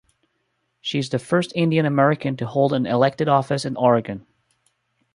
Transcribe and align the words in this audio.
She 0.79 0.97
is 0.97 1.09
the 1.09 1.19
first 1.19 1.51
Indian 1.53 1.85
American 1.85 2.35
to 2.37 2.47
hold 2.47 2.73
an 2.73 2.87
elected 2.87 3.27
office 3.27 3.65
in 3.65 3.77
Oregon. 3.77 4.25